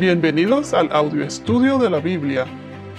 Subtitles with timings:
[0.00, 2.46] Bienvenidos al audio estudio de la Biblia.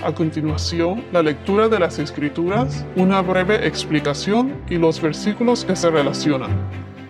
[0.02, 5.89] A continuación, la lectura de las Escrituras, una breve explicación y los versículos que se
[5.89, 6.52] relacionan.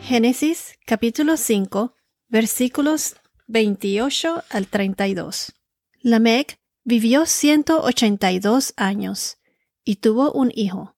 [0.02, 1.94] Génesis capítulo 5,
[2.30, 5.54] versículos 28 al 32.
[6.02, 9.38] Lamec vivió 182 años
[9.84, 10.96] y tuvo un hijo,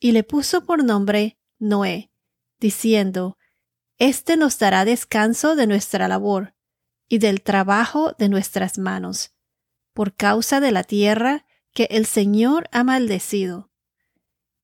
[0.00, 2.10] y le puso por nombre Noé,
[2.58, 3.38] diciendo,
[3.98, 6.55] Este nos dará descanso de nuestra labor
[7.08, 9.32] y del trabajo de nuestras manos,
[9.92, 13.70] por causa de la tierra que el Señor ha maldecido.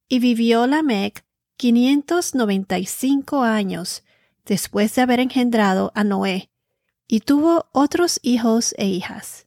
[0.09, 1.25] Y vivió Lamec
[1.57, 4.03] quinientos noventa y cinco años
[4.45, 6.51] después de haber engendrado a Noé,
[7.07, 9.47] y tuvo otros hijos e hijas.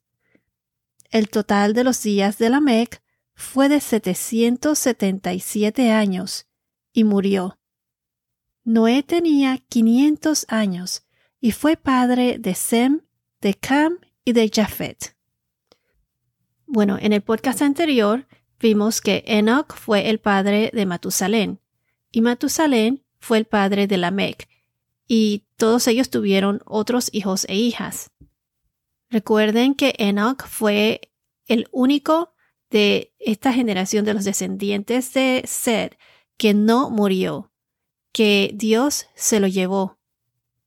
[1.10, 3.02] El total de los días de Lamec
[3.34, 6.48] fue de setecientos setenta y siete años,
[6.94, 7.60] y murió.
[8.64, 11.05] Noé tenía quinientos años
[11.46, 13.02] y fue padre de Sem,
[13.40, 15.16] de Cam y de Japhet.
[16.66, 18.28] Bueno, en el podcast anterior
[18.60, 21.60] vimos que Enoch fue el padre de Matusalén
[22.10, 24.50] y Matusalén fue el padre de Lamec
[25.08, 28.10] y todos ellos tuvieron otros hijos e hijas.
[29.12, 31.12] Recuerden que Enoch fue
[31.46, 32.34] el único
[32.72, 35.92] de esta generación de los descendientes de Sed
[36.38, 37.52] que no murió,
[38.12, 40.00] que Dios se lo llevó.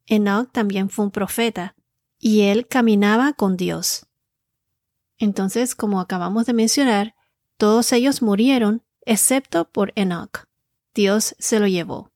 [0.09, 1.75] Enoch también fue un profeta,
[2.19, 4.07] y él caminaba con Dios.
[5.19, 7.15] Entonces, como acabamos de mencionar,
[7.57, 10.45] todos ellos murieron excepto por Enoch.
[10.95, 12.11] Dios se lo llevó.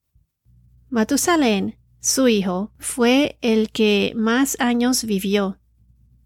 [0.88, 5.58] Matusalén, su hijo, fue el que más años vivió.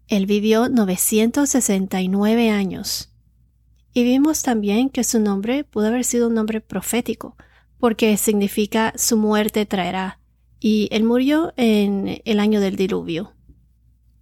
[0.07, 3.13] Él vivió 969 años.
[3.93, 7.35] Y vimos también que su nombre pudo haber sido un nombre profético,
[7.79, 10.19] porque significa su muerte traerá
[10.59, 13.33] y él murió en el año del diluvio.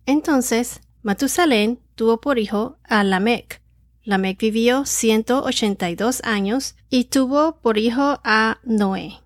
[0.06, 3.62] Entonces, Matusalén tuvo por hijo a Lamec.
[4.04, 9.20] Lamec vivió 182 años y tuvo por hijo a Noé.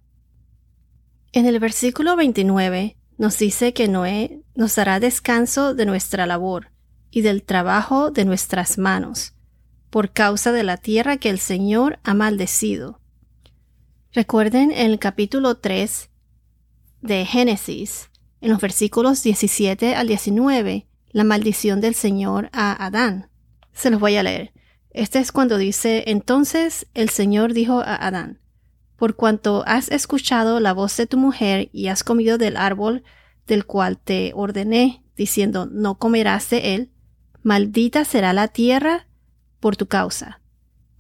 [1.31, 6.72] En el versículo 29 nos dice que Noé nos dará descanso de nuestra labor
[7.12, 9.34] y del trabajo de nuestras manos,
[9.90, 13.00] por causa de la tierra que el Señor ha maldecido.
[14.14, 16.09] Recuerden en el capítulo 3
[17.02, 18.10] de Génesis,
[18.42, 23.30] en los versículos 17 al 19, la maldición del Señor a Adán.
[23.74, 24.54] Se los voy a leer.
[24.92, 28.40] Este es cuando dice, entonces el Señor dijo a Adán,
[28.96, 33.04] por cuanto has escuchado la voz de tu mujer y has comido del árbol
[33.48, 36.92] del cual te ordené, diciendo, no comerás de él,
[37.44, 39.08] maldita será la tierra
[39.60, 40.42] por tu causa.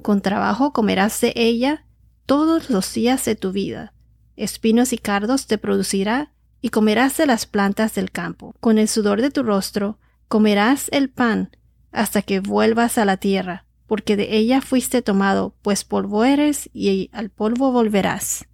[0.01, 1.85] Con trabajo comerás de ella
[2.25, 3.93] todos los días de tu vida
[4.39, 8.55] espinos y cardos te producirá, y comerás de las plantas del campo.
[8.59, 11.55] Con el sudor de tu rostro comerás el pan
[11.91, 17.09] hasta que vuelvas a la tierra, porque de ella fuiste tomado, pues polvo eres y
[17.13, 18.45] al polvo volverás.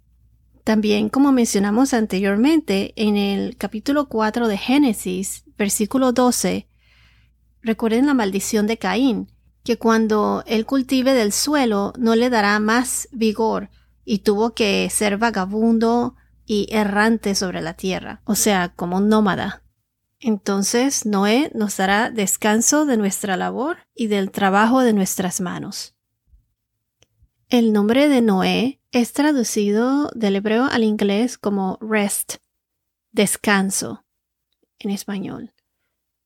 [0.64, 6.66] También, como mencionamos anteriormente, en el capítulo 4 de Génesis, versículo 12,
[7.62, 9.30] recuerden la maldición de Caín,
[9.62, 13.68] que cuando él cultive del suelo no le dará más vigor,
[14.06, 16.14] y tuvo que ser vagabundo
[16.46, 19.64] y errante sobre la tierra, o sea, como un nómada.
[20.20, 25.94] Entonces Noé nos dará descanso de nuestra labor y del trabajo de nuestras manos.
[27.48, 32.36] El nombre de Noé es traducido del hebreo al inglés como rest,
[33.10, 34.04] descanso,
[34.78, 35.52] en español,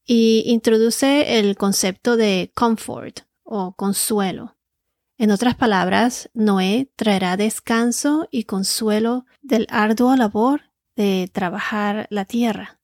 [0.04, 4.56] y introduce el concepto de comfort o consuelo.
[5.20, 10.62] En otras palabras, Noé traerá descanso y consuelo del arduo labor
[10.96, 12.80] de trabajar la tierra.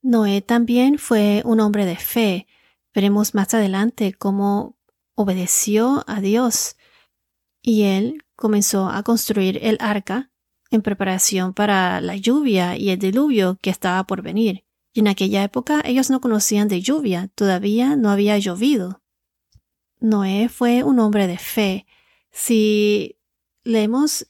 [0.00, 2.46] Noé también fue un hombre de fe.
[2.94, 4.78] Veremos más adelante cómo
[5.14, 6.76] obedeció a Dios
[7.60, 10.30] y él comenzó a construir el arca
[10.70, 14.64] en preparación para la lluvia y el diluvio que estaba por venir.
[14.94, 19.02] Y en aquella época ellos no conocían de lluvia, todavía no había llovido.
[20.00, 21.86] Noé fue un hombre de fe.
[22.30, 23.16] Si
[23.64, 24.28] leemos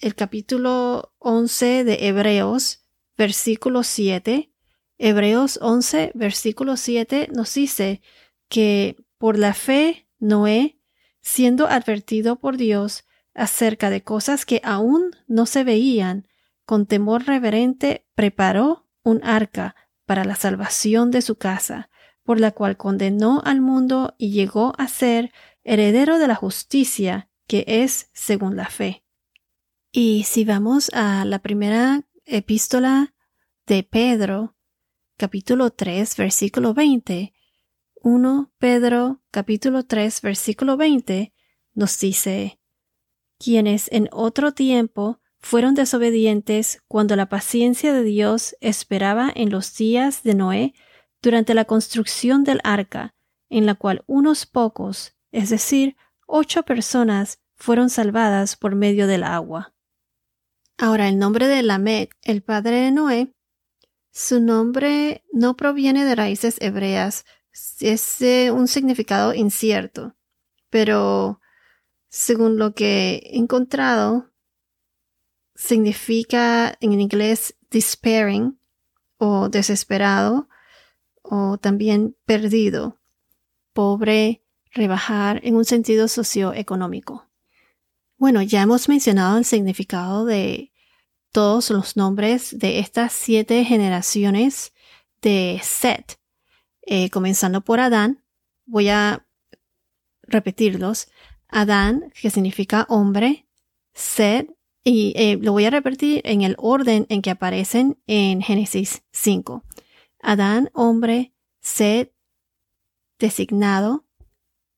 [0.00, 2.84] el capítulo 11 de Hebreos,
[3.16, 4.50] versículo 7,
[4.98, 8.00] Hebreos 11, versículo 7 nos dice
[8.48, 10.78] que por la fe Noé,
[11.20, 13.04] siendo advertido por Dios
[13.34, 16.26] acerca de cosas que aún no se veían,
[16.64, 19.76] con temor reverente preparó un arca
[20.06, 21.90] para la salvación de su casa
[22.24, 25.32] por la cual condenó al mundo y llegó a ser
[25.64, 29.04] heredero de la justicia que es según la fe.
[29.90, 33.14] Y si vamos a la primera epístola
[33.66, 34.56] de Pedro,
[35.16, 37.32] capítulo 3, versículo 20,
[38.00, 41.32] 1 Pedro capítulo 3, versículo 20,
[41.74, 42.58] nos dice,
[43.38, 50.22] quienes en otro tiempo fueron desobedientes cuando la paciencia de Dios esperaba en los días
[50.22, 50.74] de Noé
[51.22, 53.14] durante la construcción del arca,
[53.48, 55.96] en la cual unos pocos, es decir,
[56.26, 59.72] ocho personas, fueron salvadas por medio del agua.
[60.78, 63.32] Ahora, el nombre de Lamec, el padre de Noé,
[64.10, 67.24] su nombre no proviene de raíces hebreas,
[67.80, 68.18] es
[68.50, 70.16] un significado incierto,
[70.70, 71.40] pero
[72.08, 74.32] según lo que he encontrado,
[75.54, 78.58] significa en inglés despairing
[79.18, 80.48] o desesperado
[81.22, 83.00] o también perdido,
[83.72, 84.42] pobre,
[84.72, 87.28] rebajar en un sentido socioeconómico.
[88.16, 90.72] Bueno, ya hemos mencionado el significado de
[91.32, 94.72] todos los nombres de estas siete generaciones
[95.22, 96.20] de Set,
[96.82, 98.22] eh, comenzando por Adán.
[98.66, 99.26] Voy a
[100.22, 101.08] repetirlos.
[101.48, 103.46] Adán, que significa hombre,
[103.92, 104.54] Set,
[104.84, 109.62] y eh, lo voy a repetir en el orden en que aparecen en Génesis 5.
[110.22, 112.14] Adán, hombre, Set,
[113.18, 114.06] designado.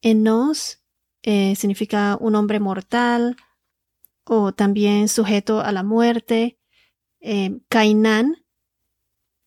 [0.02, 0.82] Enos
[1.22, 3.36] eh, significa un hombre mortal
[4.24, 6.58] o también sujeto a la muerte.
[7.20, 8.44] Eh, Cainán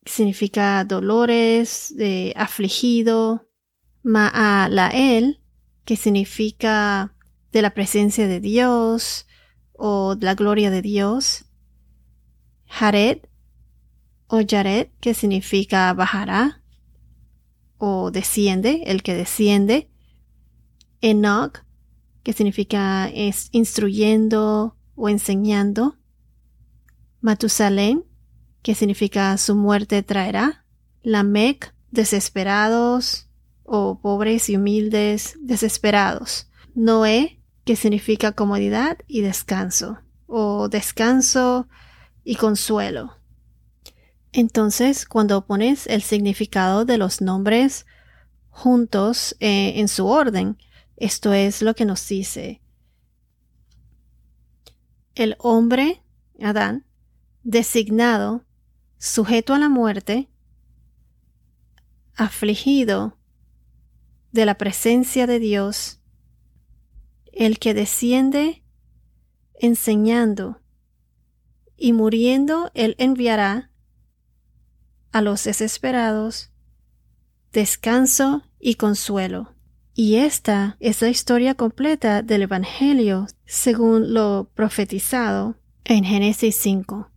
[0.05, 1.93] significa dolores,
[2.35, 3.47] afligido.
[4.07, 5.41] Maalael,
[5.83, 7.13] que significa
[7.51, 9.27] de la presencia de Dios
[9.73, 11.45] o de la gloria de Dios.
[12.67, 13.19] Jared
[14.27, 14.39] o
[14.99, 16.61] que significa bajará
[17.77, 19.89] o desciende, el que desciende.
[21.01, 21.63] Enoch,
[22.23, 25.97] que significa es instruyendo o enseñando.
[27.21, 28.03] Matusalén,
[28.61, 30.65] que significa su muerte traerá.
[31.03, 33.29] Lamec, desesperados
[33.63, 36.49] o pobres y humildes, desesperados.
[36.73, 41.67] Noé, que significa comodidad y descanso, o descanso
[42.23, 43.17] y consuelo.
[44.31, 47.85] Entonces, cuando pones el significado de los nombres
[48.49, 50.57] juntos eh, en su orden,
[50.95, 52.61] esto es lo que nos dice.
[55.15, 56.03] El hombre,
[56.41, 56.85] Adán,
[57.43, 58.45] designado,
[58.97, 60.29] sujeto a la muerte,
[62.15, 63.17] afligido
[64.31, 66.01] de la presencia de Dios,
[67.31, 68.63] el que desciende
[69.59, 70.61] enseñando
[71.75, 73.66] y muriendo, él enviará
[75.17, 76.51] a los desesperados
[77.51, 79.55] descanso y consuelo.
[79.95, 85.55] Y esta es la historia completa del Evangelio según lo profetizado
[85.85, 87.09] en Génesis 5.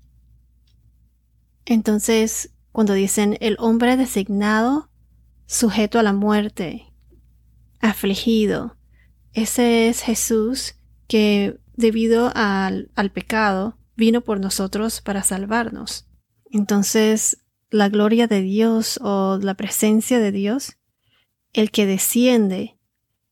[1.66, 4.88] Entonces, cuando dicen el hombre designado,
[5.44, 6.94] sujeto a la muerte,
[7.80, 8.78] afligido,
[9.34, 10.76] ese es Jesús
[11.06, 16.08] que debido al, al pecado vino por nosotros para salvarnos.
[16.50, 17.36] Entonces,
[17.70, 20.76] la gloria de Dios o la presencia de Dios,
[21.52, 22.78] el que desciende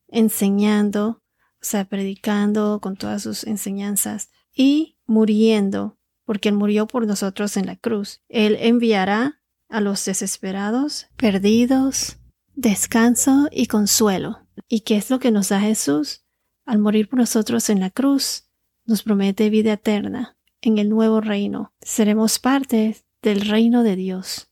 [0.09, 1.23] enseñando,
[1.61, 7.67] o sea, predicando con todas sus enseñanzas y muriendo, porque Él murió por nosotros en
[7.67, 8.23] la cruz.
[8.29, 12.19] Él enviará a los desesperados, perdidos,
[12.55, 14.47] descanso y consuelo.
[14.69, 16.25] ¿Y qué es lo que nos da Jesús?
[16.65, 18.49] Al morir por nosotros en la cruz,
[18.85, 21.73] nos promete vida eterna en el nuevo reino.
[21.81, 24.49] Seremos parte del reino de Dios.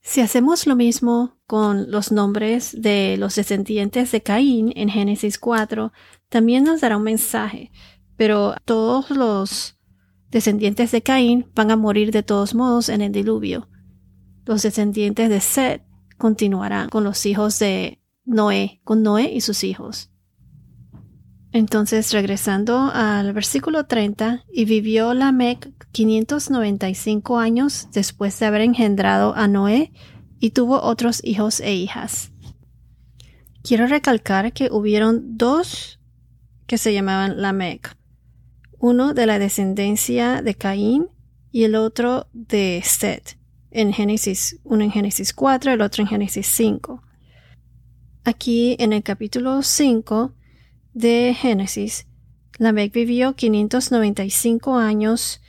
[0.00, 5.92] Si hacemos lo mismo con los nombres de los descendientes de Caín en Génesis 4,
[6.28, 7.70] también nos dará un mensaje,
[8.16, 9.78] pero todos los
[10.30, 13.68] descendientes de Caín van a morir de todos modos en el diluvio.
[14.46, 15.82] Los descendientes de Seth
[16.16, 20.10] continuarán con los hijos de Noé, con Noé y sus hijos.
[21.52, 29.48] Entonces, regresando al versículo 30, y vivió Lamec 595 años después de haber engendrado a
[29.48, 29.92] Noé,
[30.38, 32.32] y tuvo otros hijos e hijas.
[33.62, 36.00] Quiero recalcar que hubieron dos
[36.66, 37.96] que se llamaban Lamec,
[38.78, 41.08] uno de la descendencia de Caín
[41.50, 43.36] y el otro de Seth,
[43.70, 47.02] en Génesis, uno en Génesis 4, el otro en Génesis 5.
[48.24, 50.32] Aquí en el capítulo 5
[50.94, 52.06] de Génesis,
[52.58, 55.40] Lamec vivió 595 años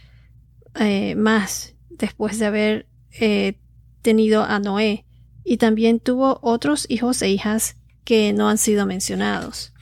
[0.75, 2.87] eh, más después de haber
[3.19, 3.57] eh,
[4.01, 5.05] tenido a Noé
[5.43, 9.73] y también tuvo otros hijos e hijas que no han sido mencionados.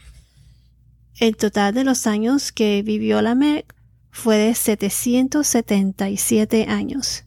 [1.18, 3.76] El total de los años que vivió Lamec
[4.10, 7.24] fue de 777 años.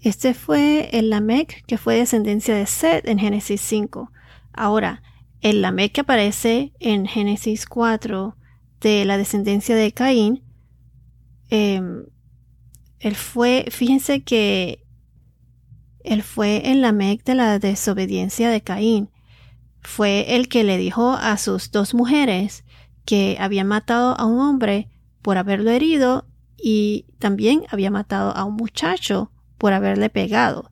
[0.00, 4.10] Este fue el Lamec que fue descendencia de Seth en Génesis 5.
[4.52, 5.02] Ahora,
[5.44, 8.34] el Lamec que aparece en Génesis 4
[8.80, 10.42] de la descendencia de Caín,
[11.50, 12.06] em,
[12.98, 14.86] él fue, fíjense que
[16.02, 19.10] él fue el Lamec de la desobediencia de Caín.
[19.82, 22.64] Fue el que le dijo a sus dos mujeres
[23.04, 24.88] que había matado a un hombre
[25.20, 30.70] por haberlo herido y también había matado a un muchacho por haberle pegado.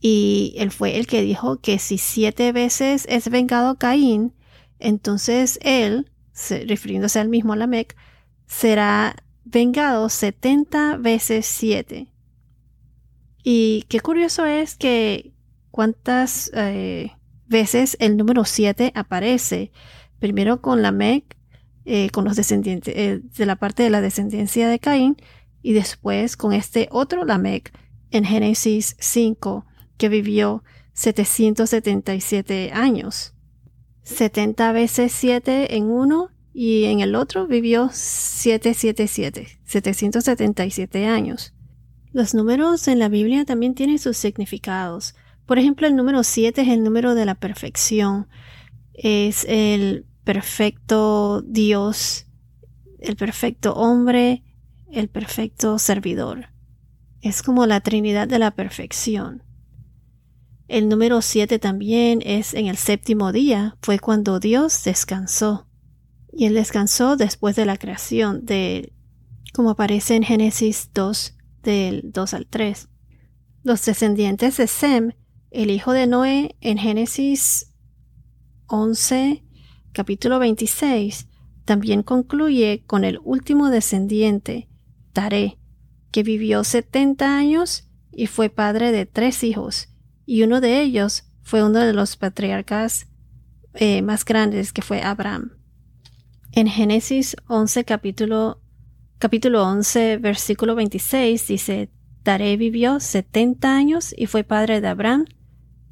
[0.00, 4.34] Y él fue el que dijo que si siete veces es vengado Caín,
[4.78, 6.10] entonces él,
[6.66, 7.96] refiriéndose al mismo Lamec,
[8.46, 12.08] será vengado setenta veces siete.
[13.42, 15.32] Y qué curioso es que
[15.70, 17.12] cuántas eh,
[17.46, 19.70] veces el número siete aparece.
[20.18, 21.36] Primero con Lamec,
[21.84, 25.16] eh, con los descendientes, eh, de la parte de la descendencia de Caín,
[25.62, 27.72] y después con este otro Lamec
[28.10, 29.64] en Génesis 5,
[29.96, 30.62] que vivió
[30.92, 33.34] 777 años.
[34.02, 41.52] 70 veces 7 en uno y en el otro vivió 777, 777 años.
[42.12, 45.14] Los números en la Biblia también tienen sus significados.
[45.44, 48.26] Por ejemplo, el número 7 es el número de la perfección.
[48.94, 52.26] Es el perfecto Dios,
[53.00, 54.42] el perfecto hombre,
[54.90, 56.46] el perfecto servidor.
[57.20, 59.42] Es como la Trinidad de la perfección.
[60.68, 65.68] El número siete también es en el séptimo día, fue cuando Dios descansó.
[66.32, 68.92] Y él descansó después de la creación, de,
[69.54, 72.88] como aparece en Génesis 2, del 2 al 3.
[73.62, 75.12] Los descendientes de Sem,
[75.50, 77.72] el hijo de Noé, en Génesis
[78.66, 79.44] 11,
[79.92, 81.28] capítulo 26,
[81.64, 84.68] también concluye con el último descendiente,
[85.12, 85.58] Taré,
[86.10, 89.88] que vivió setenta años y fue padre de tres hijos,
[90.26, 93.06] y uno de ellos fue uno de los patriarcas
[93.74, 95.52] eh, más grandes que fue Abraham.
[96.52, 98.60] En Génesis 11 capítulo,
[99.18, 101.90] capítulo 11 versículo 26 dice,
[102.24, 105.26] Taré vivió setenta años y fue padre de Abraham,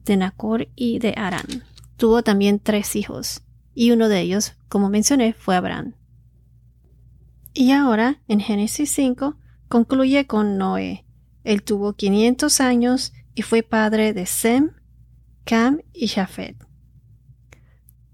[0.05, 1.47] de Nacor y de Arán.
[1.97, 5.95] Tuvo también tres hijos, y uno de ellos, como mencioné, fue Abraham.
[7.53, 9.37] Y ahora, en Génesis 5,
[9.69, 11.05] concluye con Noé.
[11.45, 14.71] Él tuvo 500 años y fue padre de Sem,
[15.45, 16.57] Cam y Jafet.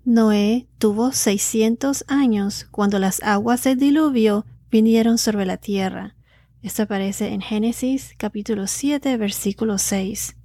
[0.05, 6.17] Noé tuvo 600 años cuando las aguas del diluvio vinieron sobre la tierra.
[6.63, 10.37] Esto aparece en Génesis capítulo 7 versículo 6.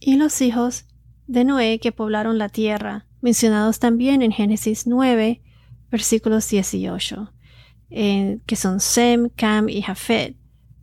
[0.00, 0.86] Y los hijos
[1.26, 5.42] de Noé que poblaron la tierra, mencionados también en Génesis 9
[5.90, 7.32] versículos 18
[7.92, 10.36] que son Sem, Cam y Jafet.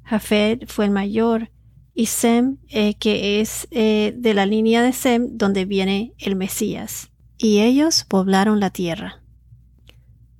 [0.03, 1.50] Jafet fue el mayor
[2.00, 7.12] y Sem, eh, que es eh, de la línea de Sem donde viene el Mesías.
[7.38, 9.22] Y ellos poblaron la tierra.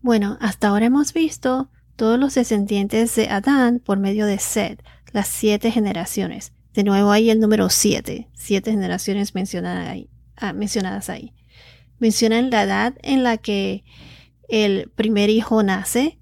[0.01, 5.27] Bueno, hasta ahora hemos visto todos los descendientes de Adán por medio de Seth, las
[5.27, 6.53] siete generaciones.
[6.73, 10.09] De nuevo hay el número siete, siete generaciones mencionadas ahí.
[10.37, 11.33] Ah, mencionadas ahí.
[11.97, 13.83] Mencionan la edad en la que
[14.47, 16.19] el primer hijo nace,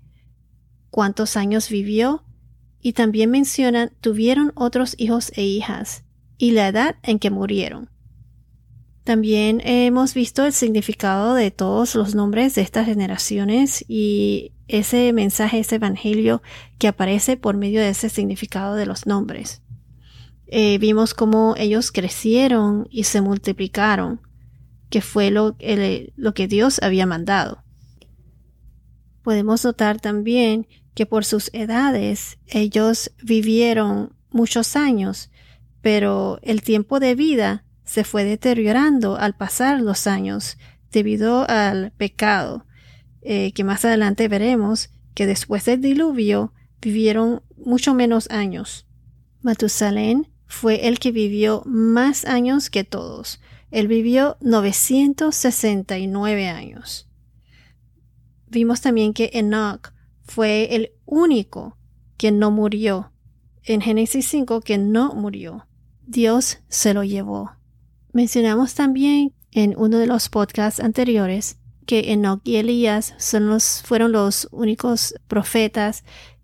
[0.90, 2.24] cuántos años vivió,
[2.88, 6.06] y también mencionan tuvieron otros hijos e hijas,
[6.38, 7.90] y la edad en que murieron.
[9.04, 15.60] También hemos visto el significado de todos los nombres de estas generaciones y ese mensaje,
[15.60, 16.42] ese evangelio
[16.80, 19.62] que aparece por medio de ese significado de los nombres.
[20.46, 24.22] Eh, vimos cómo ellos crecieron y se multiplicaron,
[24.90, 25.58] que fue lo,
[26.16, 27.66] lo que Dios había mandado.
[29.24, 30.68] Podemos notar también
[30.98, 35.30] que por sus edades ellos vivieron muchos años,
[35.84, 40.58] pero el tiempo de vida se fue deteriorando al pasar los años
[40.92, 42.66] debido al pecado,
[43.22, 46.52] eh, que más adelante veremos que después del diluvio
[46.82, 48.88] vivieron mucho menos años.
[49.44, 53.40] Matusalén fue el que vivió más años que todos.
[53.70, 57.08] Él vivió 969 años.
[58.48, 59.96] Vimos también que Enoch
[60.28, 61.78] fue el único
[62.18, 63.12] que no murió.
[63.64, 65.68] En Génesis 5 que no murió.
[66.06, 67.52] Dios se lo llevó.
[68.14, 73.16] Mencionamos también en uno de los podcasts anteriores que Enoch y Elías
[73.86, 76.04] fueron los únicos profetas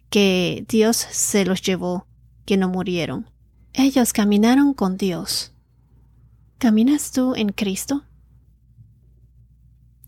[0.10, 2.08] que Dios se los llevó,
[2.46, 3.30] que no murieron.
[3.74, 5.54] Ellos caminaron con Dios.
[6.60, 8.04] ¿Caminas tú en Cristo?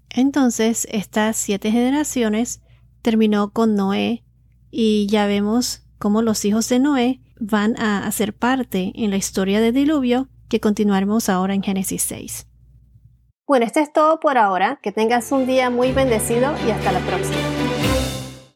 [0.09, 2.61] Entonces, estas siete generaciones
[3.05, 4.23] terminó con Noé
[4.71, 9.61] y ya vemos cómo los hijos de Noé van a hacer parte en la historia
[9.61, 12.47] del diluvio que continuaremos ahora en Génesis 6.
[13.45, 14.79] Bueno, esto es todo por ahora.
[14.81, 17.64] Que tengas un día muy bendecido y hasta la próxima.